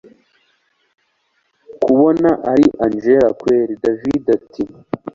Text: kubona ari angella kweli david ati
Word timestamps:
kubona 1.83 2.29
ari 2.51 2.65
angella 2.85 3.29
kweli 3.39 3.73
david 3.83 4.25
ati 4.37 4.63